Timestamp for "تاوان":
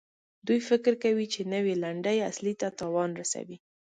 2.79-3.09